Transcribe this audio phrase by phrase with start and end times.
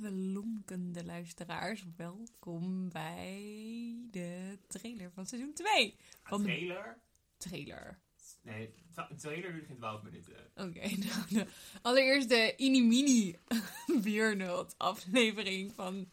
[0.00, 5.96] lieve lonkende luisteraars, welkom bij de trailer van seizoen 2.
[6.22, 6.98] Van de trailer?
[7.36, 8.00] trailer.
[8.42, 10.50] Nee, een trailer duurt geen 12 minuten.
[10.54, 10.88] Oké,
[11.30, 11.46] nou,
[11.82, 13.38] allereerst de Inimini
[14.02, 16.08] Biernut aflevering van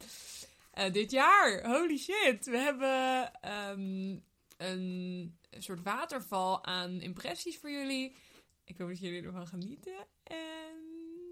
[0.71, 1.65] eh, dit jaar.
[1.65, 4.19] Holy shit, we hebben ehm,
[4.57, 8.15] een soort waterval aan impressies voor jullie.
[8.63, 10.75] Ik hoop dat jullie ervan genieten en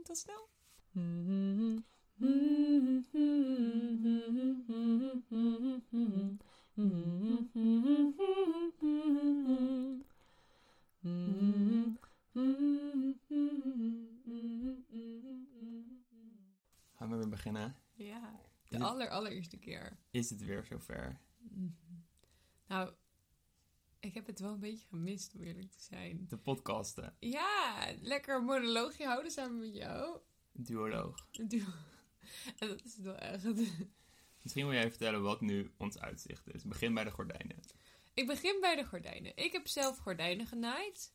[0.04, 0.50] tot snel.
[16.96, 17.76] Gaan we weer beginnen?
[17.94, 19.98] Ja, de aller allereerste keer.
[20.12, 21.20] Is het weer zover?
[22.68, 22.94] Nou,
[24.00, 26.26] ik heb het wel een beetje gemist, om eerlijk te zijn.
[26.28, 27.16] De podcasten.
[27.20, 30.20] Ja, lekker een monoloogje houden samen met jou.
[30.52, 31.28] Duoloog.
[31.32, 31.64] Doe-
[32.60, 33.44] En dat is wel echt.
[34.42, 36.64] Misschien wil jij vertellen wat nu ons uitzicht is.
[36.64, 37.58] Begin bij de gordijnen.
[38.14, 39.32] Ik begin bij de gordijnen.
[39.36, 41.14] Ik heb zelf gordijnen genaaid.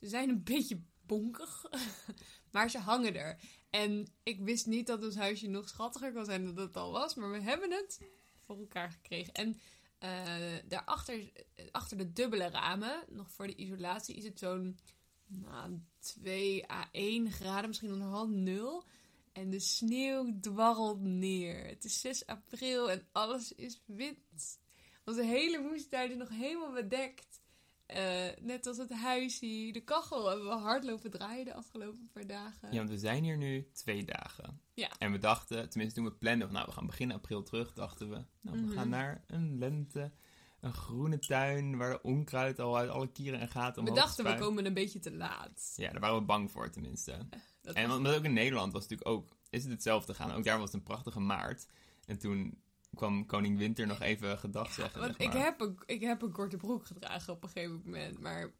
[0.00, 1.66] Ze zijn een beetje bonkig,
[2.52, 3.38] maar ze hangen er.
[3.70, 6.92] En ik wist niet dat ons huisje nog schattiger kan zijn dan dat het al
[6.92, 8.00] was, maar we hebben het
[8.40, 9.32] voor elkaar gekregen.
[9.32, 9.60] En
[9.98, 14.78] eh, daarachter, eh, achter de dubbele ramen, nog voor de isolatie, is het zo'n
[15.26, 18.84] nou, 2 à 1 graden, misschien onderhand 0.
[19.32, 21.66] En de sneeuw dwarrelt neer.
[21.66, 24.60] Het is 6 april en alles is wit.
[25.04, 27.40] Onze hele moestuin is nog helemaal bedekt.
[27.86, 32.26] Eh, net als het huisje, de kachel hebben we hard lopen draaien de afgelopen paar
[32.26, 32.68] dagen.
[32.70, 34.60] Ja, want we zijn hier nu twee dagen.
[34.74, 34.90] Ja.
[34.98, 38.08] En we dachten, tenminste toen we planden, van, nou we gaan begin april terug, dachten
[38.10, 38.24] we.
[38.40, 38.72] Nou, we Mhm.
[38.72, 40.12] gaan naar een lente,
[40.60, 44.34] een groene tuin waar de onkruid al uit alle kieren en gaten we dachten we
[44.34, 45.72] komen een beetje te laat.
[45.76, 47.18] Ja, daar waren we bang voor tenminste.
[47.62, 50.32] Dat En omdat ook in Nederland was natuurlijk ook, is het hetzelfde gaan.
[50.32, 51.66] Ook daar was het een prachtige maart.
[52.06, 52.62] En toen
[52.94, 55.00] kwam koning Winter nog even gedag zeggen.
[55.00, 58.18] Want zeg ik, heb een, ik heb een korte broek gedragen op een gegeven moment,
[58.18, 58.52] maar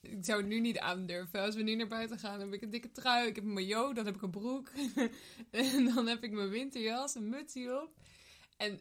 [0.00, 1.40] ik zou het nu niet aandurven.
[1.40, 3.96] Als we nu naar buiten gaan, heb ik een dikke trui, ik heb een maillot,
[3.96, 4.70] dan heb ik een broek.
[5.50, 7.90] en dan heb ik mijn winterjas, een mutsje op.
[8.56, 8.80] En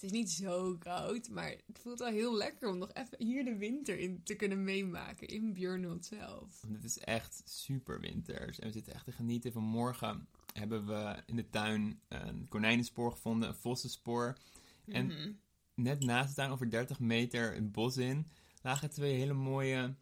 [0.00, 3.44] het is niet zo koud, maar het voelt wel heel lekker om nog even hier
[3.44, 6.62] de winter in te kunnen meemaken in Björnholt zelf.
[6.72, 8.58] Het is echt super winters.
[8.58, 9.52] En we zitten echt te genieten.
[9.52, 14.36] Vanmorgen hebben we in de tuin een konijnenspoor gevonden, een vossenspoor.
[14.86, 15.32] En Mhm.
[15.74, 18.26] net naast de tuin, over 30 meter het bos in,
[18.62, 19.94] lagen twee hele mooie,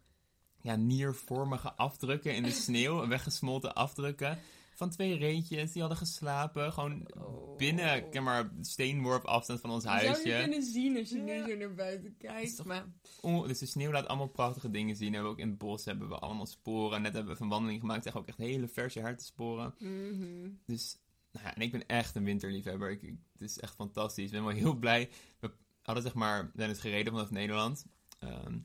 [0.61, 3.07] ja, niervormige afdrukken in de sneeuw.
[3.07, 4.39] weggesmolten afdrukken
[4.79, 6.73] van twee reetjes die hadden geslapen.
[6.73, 7.57] Gewoon Oh.
[7.57, 10.27] binnen, zeg maar, steenworp afstand van ons Je zou huisje.
[10.29, 11.23] je kunnen zien als je Ja.
[11.45, 12.55] nu zo naar buiten kijkt.
[12.55, 12.85] Toch- Maar
[13.21, 15.15] Oh, dus de sneeuw laat allemaal prachtige dingen zien.
[15.15, 17.01] En we ook in het bos hebben we allemaal sporen.
[17.01, 18.05] Net hebben we een wandeling gemaakt.
[18.05, 19.73] Echt ook echt hele verse hertensporen.
[19.79, 20.49] Mhm.
[20.65, 20.97] Dus,
[21.31, 22.89] nou ja, en ik ben echt een winterliefhebber.
[22.91, 24.25] Ik, ik- het is echt fantastisch.
[24.25, 25.09] Ik ben wel heel blij.
[25.39, 25.51] We
[25.81, 27.85] hadden zeg maar, we zijn dus gereden vanaf Nederland.
[28.19, 28.57] Ehm,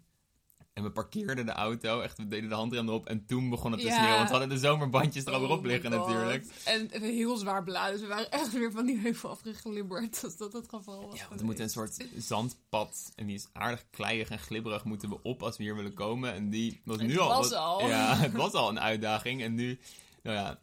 [0.74, 2.00] en we parkeerden de auto.
[2.00, 3.06] Echt, we deden de handrem erop.
[3.06, 3.94] En toen begon het te Ja.
[3.94, 4.16] sneeuwen.
[4.16, 6.46] Want we hadden de zomerbandjes er al weer Oh op liggen natuurlijk.
[6.64, 7.92] En heel zwaar beladen.
[7.92, 10.20] Dus we waren echt weer van die heuvel afgeglibberd.
[10.24, 11.18] Als dat het geval was.
[11.18, 13.12] Ja, want we moeten een soort zandpad.
[13.16, 16.32] En die is aardig kleiig en glibberig moeten we op als we hier willen komen.
[16.34, 17.28] En die was Het nu al...
[17.28, 17.86] was al.
[17.86, 19.42] Ja, het was al een uitdaging.
[19.42, 19.78] En nu,
[20.22, 20.62] nou ja...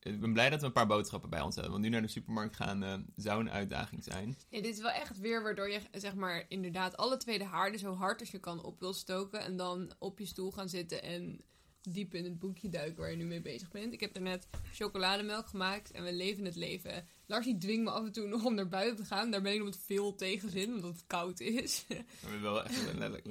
[0.00, 1.72] Ik ben blij dat we een paar boodschappen bij ons hebben.
[1.72, 4.36] Want nu naar de supermarkt gaan eh, zou een uitdaging zijn.
[4.48, 7.80] Ja, dit is wel echt weer waardoor je zeg maar inderdaad alle twee de haarden
[7.80, 9.40] zo hard als je kan op wil stoken.
[9.40, 11.40] En dan op je stoel gaan zitten en
[11.82, 13.92] diep in het boekje duiken waar je nu mee bezig bent.
[13.92, 17.06] Ik heb er net chocolademelk gemaakt en we leven het leven.
[17.30, 19.30] Larsie dwingt me af en toe nog om naar buiten te gaan.
[19.30, 21.84] Daar ben ik nog met veel tegenzin, omdat het koud is.
[21.88, 23.22] We hebben wel echt een, le- nou,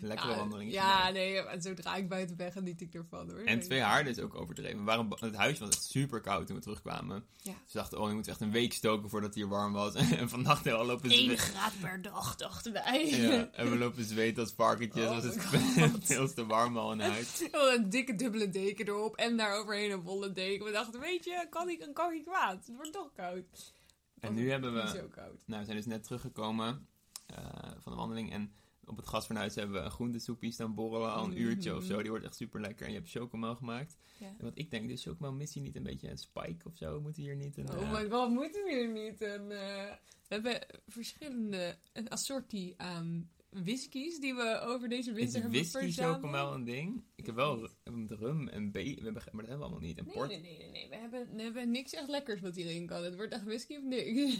[0.00, 3.40] een lekkere Ja, wandeling Ja, nee, en zodra ik buiten ben, geniet ik ervan hoor.
[3.40, 4.78] En twee haarden is ook overdreven.
[4.78, 7.24] We waren, het huis was echt super koud toen we terugkwamen.
[7.42, 7.52] Ja.
[7.64, 9.94] Dus we dachten, oh, je moet echt een week stoken voordat het hier warm was.
[10.20, 11.38] en vannacht al lopen 1 zweten.
[11.44, 13.06] graad per dag, dachten wij.
[13.08, 15.04] Ja, en we lopen zweten als varkentjes.
[15.04, 17.42] Oh was het veel te warm al in huis.
[17.50, 20.64] Een dikke dubbele deken erop en daar overheen een wollen deken.
[20.64, 22.66] We dachten, weet je, kan niet, kan niet kwaad.
[22.66, 23.41] Het wordt toch koud.
[24.20, 24.88] En nu hebben we...
[24.88, 25.42] zo koud.
[25.46, 26.86] Nou, we zijn dus net teruggekomen
[27.26, 27.36] eh,
[27.78, 28.32] van de wandeling.
[28.32, 28.54] En
[28.84, 32.00] op het gasfornuis hebben we een groentesoepje staan borrelen al een uurtje of zo.
[32.00, 32.86] Die wordt echt super lekker.
[32.86, 33.96] En je hebt chocomel gemaakt.
[34.18, 34.26] Ja.
[34.26, 37.00] En wat ik denk, dus chocomel mis je niet een beetje een spike of zo?
[37.00, 37.70] Moet hier niet een...
[37.70, 39.20] Oh eh, my god, moeten we hier niet?
[39.20, 39.98] Eh, we
[40.28, 46.14] hebben verschillende, een assortie aan whiskies die we over deze Is winter hebben whisky verzameld.
[46.14, 47.02] chocomel een ding?
[47.16, 47.68] Ik heb wel
[48.08, 49.98] rum en B, we hebben, ge- maar dat hebben we allemaal niet.
[49.98, 50.88] En Nee, port, nee, nee, nee, nee.
[50.88, 53.04] We hebben, we hebben niks echt lekkers wat hierin kan.
[53.04, 54.38] Het wordt echt whisky of niks.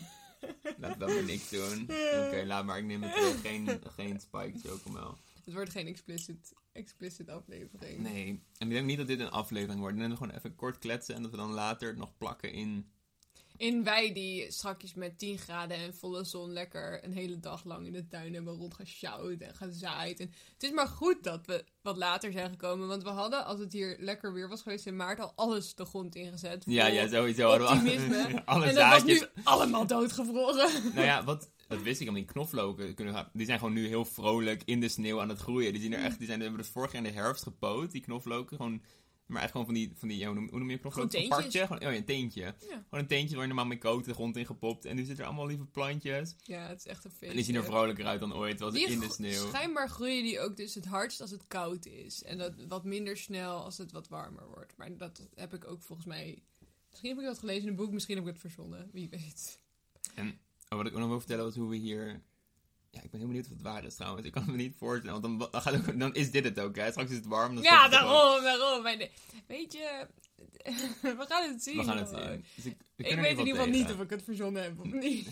[0.79, 1.83] laat dat maar niks doen.
[2.27, 3.41] Oké, laat maar, ik neem het terug.
[3.41, 5.17] Geen, geen spike chocomel.
[5.45, 7.99] Het wordt geen explicit, explicit aflevering.
[7.99, 8.27] Nee,
[8.59, 9.97] en ik denk niet dat dit een aflevering wordt.
[9.97, 12.91] We gewoon even kort kletsen en dat we dan later nog plakken in...
[13.63, 17.87] In wij die strakjes met 10 graden en volle zon lekker een hele dag lang
[17.87, 20.21] in de tuin hebben rondgesjouwd en gezaaid.
[20.21, 23.59] En het is maar goed dat we wat later zijn gekomen, want we hadden, als
[23.59, 26.65] het hier lekker weer was geweest in maart, al alles de grond ingezet.
[26.67, 27.49] Ja, ja, sowieso.
[27.49, 28.43] hadden Optimisme.
[28.45, 30.71] Alle en dat was nu allemaal doodgevroren.
[30.95, 32.15] Nou ja, wat, dat wist ik al.
[32.15, 33.29] Die knoflooken kunnen gaan.
[33.33, 35.73] Die zijn gewoon nu heel vrolijk in de sneeuw aan het groeien.
[35.73, 36.19] Die zien er echt.
[36.19, 38.57] Die zijn, we hebben dus vorig jaar in de herfst gepoot, die knoflooken.
[38.57, 38.83] Gewoon.
[39.33, 41.11] Maar echt gewoon van die, van die ja, hoe, noem, hoe noem je knoflook?
[41.11, 41.43] Gewoon Een teentjes.
[41.43, 41.67] partje?
[41.67, 42.41] Gewoon, oh ja, een teentje.
[42.41, 42.55] Ja.
[42.59, 44.85] Gewoon een teentje waar je normaal mee kookt, de grond in gepopt.
[44.85, 46.37] En nu zitten er allemaal lieve plantjes.
[46.43, 47.31] Ja, het is echt een feest.
[47.31, 49.47] En die zien er vrolijker uit dan ooit, was in de sneeuw.
[49.47, 52.23] Schijnbaar groeien die ook dus het hardst als het koud is.
[52.23, 54.77] En dat wat minder snel als het wat warmer wordt.
[54.77, 56.43] Maar dat heb ik ook volgens mij...
[56.91, 58.91] Misschien heb ik dat gelezen in een boek, misschien heb ik het verzonnen.
[58.93, 59.59] Wie weet.
[60.17, 62.23] Oh, wat ik ook nog wil vertellen was hoe we hier...
[62.93, 64.27] Ja, ik ben heel benieuwd of het waar is trouwens.
[64.27, 66.61] Ik kan het me niet voorstellen, want dan, dan, gaat ook, dan is dit het
[66.61, 66.91] ook, hè.
[66.91, 67.55] Straks is het warm.
[67.55, 68.83] Dan Ja, daarom, daarom.
[69.47, 70.07] Weet je,
[71.03, 71.77] we gaan het zien.
[71.77, 72.45] We gaan het zien.
[72.57, 74.81] Dus ik, we Ik kunnen weet in ieder geval niet of ik het verzonnen heb
[74.81, 75.29] of niet.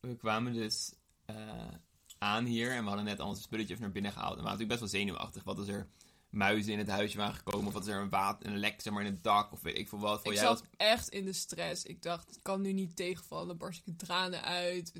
[0.00, 0.92] We kwamen dus
[1.24, 1.36] eh,
[2.18, 4.30] aan hier en we hadden net al onze spulletjes naar binnen gehaald.
[4.30, 5.44] En we waren natuurlijk best wel zenuwachtig.
[5.44, 5.88] Wat als er
[6.32, 7.66] muizen in het huisje waren gekomen?
[7.66, 9.52] Of als er een, water, een lek zeg maar, in het dak?
[9.52, 10.22] Of weet ik veel wat.
[10.22, 11.84] Voor Ik jij zat echt in de stress.
[11.84, 13.46] Ik dacht, het kan nu niet tegenvallen.
[13.48, 14.92] Dan barst ik in tranen uit.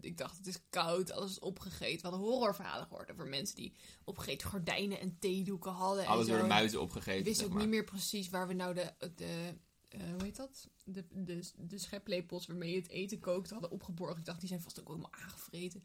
[0.00, 1.12] Ik dacht, het is koud.
[1.12, 2.02] Alles is opgegeten.
[2.02, 3.74] We hadden horrorverhalen gehoord over mensen die
[4.04, 6.06] opgegeten gordijnen en theedoeken hadden.
[6.06, 7.24] alles en door de muizen Ik opgegeten.
[7.24, 7.62] wist zeg ook maar.
[7.62, 8.92] niet meer precies waar we nou de...
[9.16, 9.54] de
[9.88, 10.68] eh, hoe heet dat?
[10.84, 14.18] De, de, de scheplepels waarmee je het eten kookt hadden opgeborgen.
[14.18, 15.82] Ik dacht, die zijn vast ook helemaal aangevreten.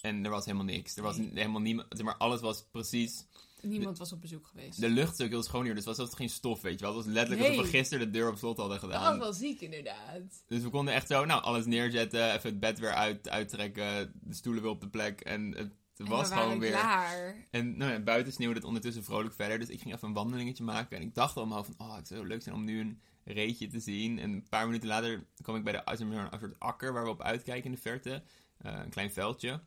[0.00, 0.96] En er was helemaal niks.
[0.96, 1.30] Er was Nee.
[1.34, 2.02] helemaal niemand.
[2.02, 3.26] Maar, alles was precies.
[3.64, 4.80] Niemand was op bezoek geweest.
[4.80, 6.96] De lucht ook heel schoon hier, dus het was zelfs geen stof, weet je wel.
[6.96, 7.58] Het was letterlijk Nee.
[7.58, 9.18] alsof we gisteren de deur op slot hadden dat gedaan.
[9.18, 10.44] was wel ziek, inderdaad.
[10.46, 14.34] Dus we konden echt zo, nou, alles neerzetten, even het bed weer uit, uittrekken, de
[14.34, 15.20] stoelen weer op de plek.
[15.20, 16.70] En het was we waren gewoon weer.
[16.70, 17.46] klaar.
[17.50, 19.58] En nou ja, buiten sneeuwde het ondertussen vrolijk verder.
[19.58, 20.96] Dus ik ging even een wandelingetje maken.
[20.96, 23.80] En ik dacht allemaal van, oh, het zou leuk zijn om nu een reetje te
[23.80, 24.18] zien.
[24.18, 27.22] En een paar minuten later kwam ik bij de, een soort akker waar we op
[27.22, 28.22] uitkijken in de verte.
[28.58, 29.60] Eh, een klein veldje.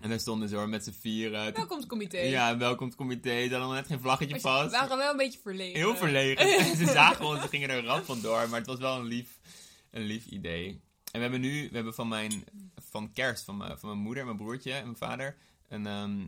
[0.00, 1.54] En daar stonden ze hoor met z'n vieren.
[1.54, 2.18] Welkomstcomité.
[2.18, 3.30] Ja, welkomstcomité.
[3.30, 4.70] Ze hadden nog net geen vlaggetje Maar ze vast.
[4.70, 5.76] waren wel een beetje verlegen.
[5.78, 6.58] Heel verlegen.
[6.58, 8.48] En ze zagen ons, ze gingen er rap vandoor.
[8.48, 9.38] Maar het was wel een lief,
[9.90, 10.68] een lief idee.
[10.68, 12.44] En we hebben nu, we hebben van mijn,
[12.90, 15.36] van kerst, van mijn, van mijn moeder, mijn broertje en mijn vader,
[15.68, 16.26] een ehm,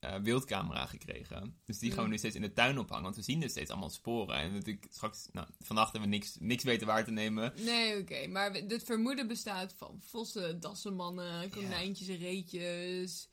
[0.00, 1.56] eh, wildcamera gekregen.
[1.64, 2.10] Dus die gaan we Mm.
[2.10, 3.02] nu steeds in de tuin ophangen.
[3.04, 4.36] Want we zien dus steeds allemaal sporen.
[4.36, 7.52] En natuurlijk straks, nou, vannacht hebben we niks, niks weten waar te nemen.
[7.64, 8.26] Nee, oké.
[8.26, 13.28] Maar het vermoeden bestaat van vossen, dassenmannen, konijntjes en reetjes.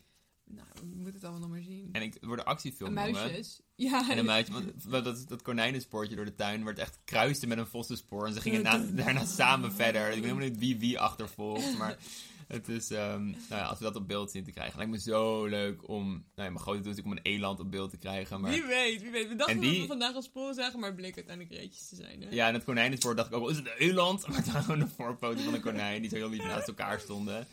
[0.50, 1.90] Nou, we moeten het allemaal nog maar zien.
[1.92, 3.60] En ik, er worden actiefilm muisjes.
[3.76, 7.58] Ja, En een muisje, want dat, dat konijnenspoortje door de tuin werd echt kruiste met
[7.58, 8.28] een vossenspoor.
[8.28, 10.06] En ze gingen na- daarna samen verder.
[10.08, 11.98] Ik ben helemaal niet wie wie achtervolgt, maar
[12.48, 15.00] het is, ehm, nou ja, als we dat op beeld zien te krijgen, lijkt me
[15.00, 17.90] zo leuk om, nou ja, mijn grote doel is natuurlijk om een eland op beeld
[17.90, 18.42] te krijgen.
[18.42, 19.28] Maar Wie weet, wie weet.
[19.28, 21.88] We dachten En die- dat we vandaag al sporen zagen, maar het bleek uiteindelijk reetjes
[21.90, 22.22] te zijn.
[22.22, 22.28] Hè?
[22.30, 24.28] ja, en het konijnenspoor dacht ik ook, is het een eland?
[24.28, 27.48] Maar was gewoon een voorfoto van een konijn die zo heel lief naast elkaar stonden.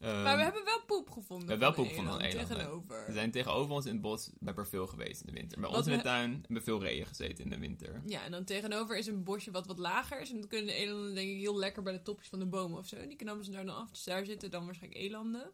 [0.00, 1.46] Ehm, Maar we hebben wel poep gevonden.
[1.46, 2.48] We hebben wel poep gevonden van eland.
[2.48, 3.06] Tegenover.
[3.06, 5.60] we zijn tegenover ons in het bos bij Perfil geweest in de winter.
[5.60, 8.02] Bij Wat ons in de tuin hebben we veel reeën gezeten in de winter.
[8.06, 10.30] Ja, en dan tegenover is een bosje wat wat lager is.
[10.30, 12.78] En dan kunnen de elanden denk ik heel lekker bij de topjes van de bomen
[12.78, 12.96] of zo.
[12.96, 13.90] En die knappen ze daar dan af.
[13.90, 15.52] Dus daar zitten dan waarschijnlijk elanden.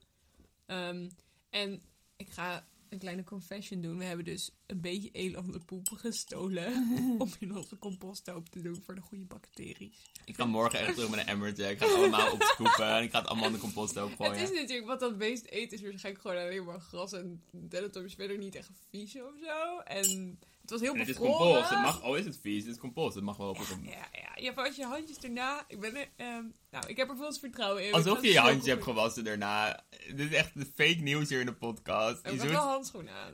[0.67, 1.09] Ehm,
[1.51, 1.83] en
[2.17, 3.99] ik ga een kleine confession doen.
[3.99, 6.73] We hebben dus een beetje elandenpoep gestolen.
[7.19, 9.93] om in onze composthoop te doen voor de goede bacteriën.
[10.25, 11.71] Ik ga morgen echt terug met een emmertje.
[11.71, 14.17] Ik ga het allemaal opscoepen en ik ga het allemaal in de compost gooien.
[14.19, 17.13] Het is natuurlijk wat dat beest eet, is waarschijnlijk gewoon alleen maar gras.
[17.13, 19.79] En Dennetom is verder niet echt vies of zo.
[19.79, 20.39] En
[20.73, 21.39] was heel En het is bevroren.
[21.47, 21.71] compost.
[21.71, 22.63] Het mag, oh, is het vies?
[22.63, 23.15] Het is compost.
[23.15, 25.65] Het mag wel op het Ja, ja, ja, maar als je handjes erna...
[25.69, 26.09] Ik ben er...
[26.17, 27.93] ehm, nou, ik heb er veel vertrouwen in.
[27.95, 29.85] Alsof je je het zo handje hebt gewassen daarna.
[30.07, 32.19] Dit is echt fake nieuws hier in de podcast.
[32.19, 33.33] Ik heb doet- wel handschoenen aan.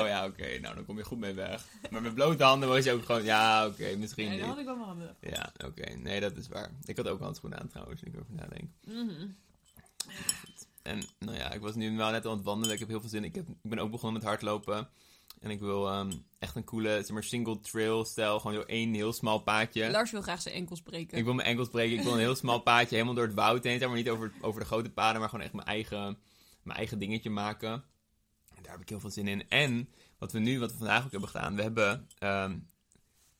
[0.00, 0.58] Oh ja, oké.
[0.58, 1.66] Nou, dan kom je goed mee weg.
[1.90, 3.24] Maar met blote handen was je ook gewoon...
[3.24, 3.96] Ja, oké.
[3.96, 5.16] misschien Nee, dan had ik wel mijn handen.
[5.20, 5.90] Ja, oké.
[5.90, 6.70] Nee, dat is waar.
[6.84, 8.70] Ik had ook handschoenen aan trouwens, ik erover nadenk.
[8.84, 9.26] Mhm.
[10.82, 12.72] En nou ja, ik was nu wel net aan het wandelen.
[12.74, 13.24] Ik heb heel veel zin.
[13.24, 14.88] Ik, heb, ik ben ook begonnen met hardlopen.
[15.44, 18.40] En ik wil ehm, echt een coole, zeg maar, single trail stijl.
[18.40, 19.90] Gewoon door één heel smal paadje.
[19.90, 21.18] Lars wil graag zijn enkels breken.
[21.18, 21.96] Ik wil mijn enkels breken.
[21.96, 23.78] Ik wil een heel smal paadje helemaal door het woud heen.
[23.78, 26.18] Zeg maar niet over, over de grote paden, maar gewoon echt mijn eigen,
[26.62, 27.72] mijn eigen dingetje maken.
[28.54, 29.48] En daar heb ik heel veel zin in.
[29.48, 31.56] En wat we nu, wat we vandaag ook hebben gedaan.
[31.56, 32.58] We hebben, ehm, ja,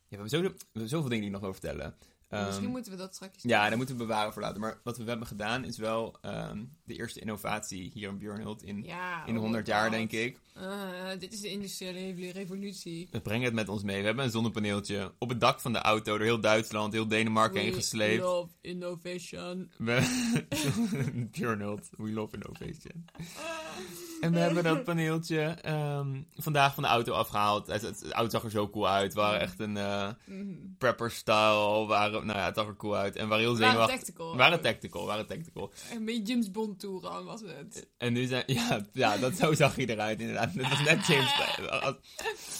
[0.08, 1.96] we hebben, zo, we hebben zoveel dingen die ik nog wil vertellen.
[2.28, 3.42] Ehm, Misschien moeten we dat straks...
[3.42, 4.60] ja, dat moeten we bewaren voor later.
[4.60, 8.82] Maar wat we hebben gedaan is wel ehm, de eerste innovatie hier in Björnhult in,
[8.82, 10.38] Ja, in oh 100 my jaar, denk ik.
[10.54, 13.08] Ah, dit is de industriële revolutie.
[13.10, 14.00] We brengen het met ons mee.
[14.00, 17.60] We hebben een zonnepaneeltje op het dak van de auto door heel Duitsland, heel Denemarken
[17.60, 18.22] heen We gesleept.
[18.22, 19.70] love innovation.
[19.78, 20.46] We...
[21.32, 23.04] Björnhult, we love innovation.
[24.24, 27.66] En we hebben dat paneeltje ehm, vandaag van de auto afgehaald.
[27.66, 29.14] Het, auto zag er zo cool uit.
[29.14, 30.52] We waren echt een eh, Mhm.
[30.78, 31.86] prepper-style.
[31.86, 33.16] Waren, nou ja, het zag er cool uit.
[33.16, 33.96] En waren heel Waren zenuwachtig.
[33.96, 34.36] tactical.
[34.36, 35.72] Waren tactical, waren tactical.
[35.92, 37.88] Een beetje James Bond toeran was het.
[37.98, 40.54] En nu zijn, ja, ja dat, zo zag hij eruit inderdaad.
[40.54, 41.32] Het was net James,
[41.70, 41.94] als,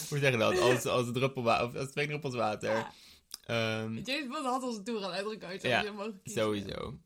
[0.09, 0.59] hoe zeg je dat?
[0.59, 2.87] Als, als, druppel als twee druppels water.
[3.45, 5.69] Ehm, James Bond had onze toeran uitgekozen.
[5.69, 5.83] Ja,
[6.23, 6.97] sowieso.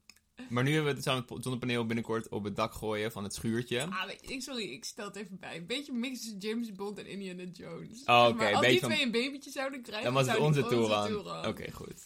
[0.50, 3.34] Maar nu hebben we het samen het zonnepaneel binnenkort op het dak gooien van het
[3.34, 3.82] schuurtje.
[3.90, 5.56] Ah, ik, sorry, ik stel het even bij.
[5.58, 8.04] Een beetje mix tussen James Bond en Indiana Jones.
[8.06, 10.66] Oh, oké, een als die van- twee een babytje zouden krijgen, Dan was het onze
[10.66, 11.46] toeran.
[11.46, 12.06] Oké, goed.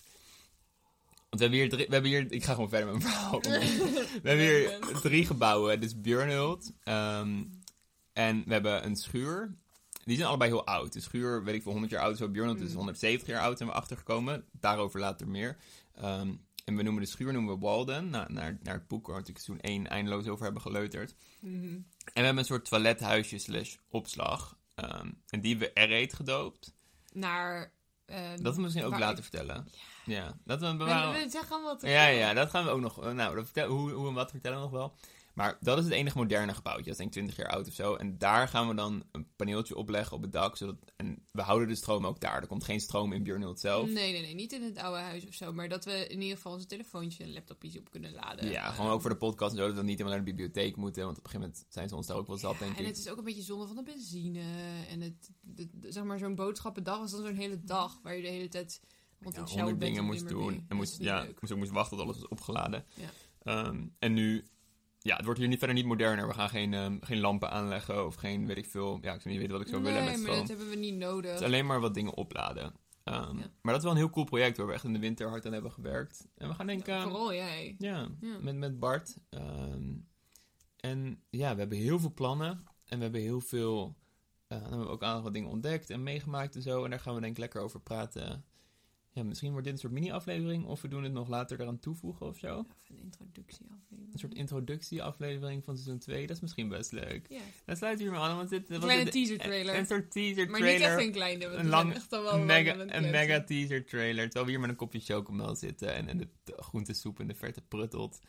[1.29, 3.39] Want we hebben hier drie, we hebben hier, ik ga gewoon verder met mijn verhaal.
[4.21, 5.79] we hebben hier drie gebouwen.
[5.79, 6.71] Dit is Björnhult.
[6.83, 7.43] ehm,
[8.13, 9.55] en we hebben een schuur.
[10.05, 10.93] Die zijn allebei heel oud.
[10.93, 12.17] De schuur, weet ik veel, 100 jaar oud.
[12.17, 12.75] Zo Björnhult is Mm.
[12.75, 14.45] 170 jaar oud, zijn we achtergekomen.
[14.51, 15.57] Daarover later meer.
[15.95, 18.09] Ehm, en we noemen de schuur noemen we Walden.
[18.09, 21.15] Na, naar, naar het boek waar we natuurlijk toen één eindeloos over hebben geleuterd.
[21.39, 21.53] Mhm.
[21.65, 24.57] En we hebben een soort toilethuisje slash opslag.
[24.75, 26.73] Ehm, en die hebben we R-Eet gedoopt.
[27.13, 27.71] Naar...
[28.05, 29.67] eh, Dat we misschien ook waar ik- vertellen.
[30.05, 31.13] Ja, dat we bewaren.
[31.23, 33.13] we zeggen wat Ja, ja, dat gaan we ook nog.
[33.13, 34.95] Nou, dat vertel, hoe, hoe en wat vertellen we nog wel.
[35.33, 36.83] Maar dat is het enige moderne gebouwtje.
[36.83, 37.95] Dat is denk ik 20 jaar oud of zo.
[37.95, 40.57] En daar gaan we dan een paneeltje opleggen op het dak.
[40.57, 42.41] Zodat, en we houden de stroom ook daar.
[42.41, 43.89] Er komt geen stroom in Björnhult zelf.
[43.89, 44.33] Nee, nee, nee.
[44.33, 45.53] Niet in het oude huis of zo.
[45.53, 48.49] Maar dat we in ieder geval onze telefoontje en laptopjes op kunnen laden.
[48.49, 49.67] Ja, gewoon ook voor de podcast en zo.
[49.67, 51.03] Dat we niet helemaal naar de bibliotheek moeten.
[51.05, 52.87] Want op een gegeven moment zijn ze ons daar ook wel zat, denk En ik.
[52.87, 54.43] het is ook een beetje zonde van de benzine.
[54.89, 55.29] En het,
[55.81, 58.81] zeg maar, zo'n boodschappendag was dan zo'n hele dag waar je de hele tijd
[59.19, 60.65] rond ja, honderd dingen moest doen.
[60.67, 62.85] En moest, ja, moest moest wachten tot alles was opgeladen.
[62.93, 63.09] Ja.
[63.43, 64.45] Ehm, en nu,
[65.03, 66.27] ja, het wordt hier niet, verder niet moderner.
[66.27, 68.99] We gaan geen, ehm, geen lampen aanleggen of geen, weet ik veel.
[69.01, 70.39] Ja, ik zou niet weten wat ik zou nee, willen met maar stroom.
[70.39, 71.31] dat hebben we niet nodig.
[71.31, 72.73] Het is alleen maar wat dingen opladen.
[73.03, 73.49] Ehm, Ja.
[73.61, 75.45] Maar dat is wel een heel cool project waar we echt in de winter hard
[75.45, 76.27] aan hebben gewerkt.
[76.37, 77.01] En we gaan denken.
[77.01, 77.75] Vooral jij.
[77.77, 78.37] Ja, Ja.
[78.41, 79.17] Met, met Bart.
[79.29, 79.91] Ehm,
[80.77, 82.49] en ja, we hebben heel veel plannen.
[82.85, 83.95] En we hebben heel veel...
[84.47, 86.83] dan hebben we ook aan wat dingen ontdekt en meegemaakt en zo.
[86.83, 88.45] En daar gaan we denk ik lekker over praten.
[89.15, 90.65] Ja, misschien wordt dit een soort mini-aflevering.
[90.65, 92.57] Of we doen het nog later eraan toevoegen of zo.
[92.59, 94.13] Of een introductieaflevering.
[94.13, 96.27] Een soort introductie-aflevering van seizoen 2.
[96.27, 97.25] Dat is misschien best leuk.
[97.29, 97.41] Ja.
[97.65, 98.65] Dan sluiten we hiermee aan, want dit...
[98.65, 99.73] kleine dit- teaser trailer.
[99.73, 100.97] Een, een soort teaser Maar niet trailer.
[100.97, 101.47] echt een kleine.
[101.47, 104.23] Want een lang- echt al wel Een lang mega, een mega teaser trailer.
[104.23, 107.35] Terwijl we hier met een kopje chocomel zitten en, en de t- groentesoep in de
[107.35, 108.19] verte pruttelt.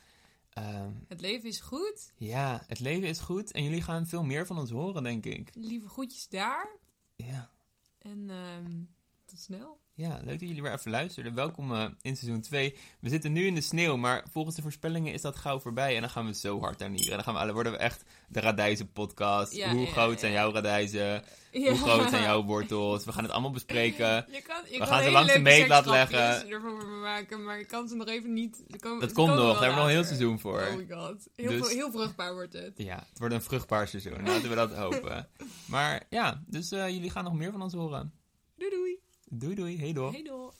[0.49, 2.13] Ehm, Het leven is goed.
[2.17, 5.49] ja, het leven is goed en jullie gaan veel meer van ons horen, denk ik.
[5.53, 6.77] Lieve groetjes daar.
[7.15, 7.51] Ja,
[7.97, 8.81] En ehm,
[9.25, 9.83] tot snel.
[9.95, 11.33] Ja leuk dat jullie weer even luisterden.
[11.33, 12.75] Welkom eh, in seizoen 2.
[12.99, 15.95] We zitten nu in de sneeuw, maar volgens de voorspellingen is dat gauw voorbij.
[15.95, 17.09] En dan gaan we zo hard tuinieren.
[17.09, 19.53] En dan gaan we, dan worden we echt de radijzen podcast.
[19.55, 20.37] Ja, Hoe ja, groot zijn ja.
[20.39, 21.23] jouw radijzen?
[21.51, 21.69] Ja.
[21.69, 23.05] Hoe groot zijn jouw wortels?
[23.05, 24.05] We gaan het allemaal bespreken.
[24.31, 26.49] Je kan, je We kan gaan ze langs de meetlat seksgrapjes leggen.
[26.49, 28.63] ervoor maken, maar je kan ze nog even niet...
[28.79, 30.61] komen- Dat ze komt komen nog, daar hebben we nog een heel seizoen voor.
[30.61, 31.27] Oh my god.
[31.35, 32.73] Heel, Dus- heel vruchtbaar wordt het.
[32.75, 34.23] Ja, het wordt een vruchtbaar seizoen.
[34.25, 35.27] Laten we dat hopen.
[35.67, 38.13] Maar ja, dus eh, jullie gaan nog meer van ons horen.
[38.57, 38.99] Doei doei.
[39.37, 39.77] Doei doei.
[39.77, 40.11] Hey door.
[40.13, 40.53] Hey door.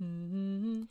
[0.00, 0.84] Mm-hmm.